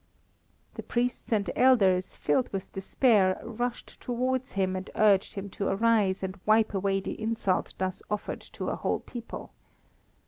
The 0.73 0.81
priests 0.81 1.31
and 1.31 1.47
elders, 1.55 2.15
filled 2.15 2.51
with 2.51 2.71
despair, 2.73 3.39
rushed 3.43 4.01
towards 4.01 4.53
him 4.53 4.75
and 4.75 4.89
urged 4.95 5.35
him 5.35 5.47
to 5.51 5.67
arise 5.67 6.23
and 6.23 6.39
wipe 6.43 6.73
away 6.73 7.01
the 7.01 7.21
insult 7.21 7.75
thus 7.77 8.01
offered 8.09 8.41
to 8.57 8.69
a 8.69 8.75
whole 8.75 9.01
people. 9.01 9.51